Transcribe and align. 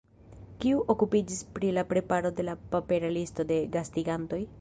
Kiu 0.61 0.79
okupiĝis 0.93 1.43
pri 1.57 1.69
la 1.79 1.83
preparo 1.91 2.31
de 2.39 2.45
la 2.47 2.55
papera 2.73 3.13
listo 3.19 3.47
de 3.53 3.59
gastigantoj? 3.77 4.41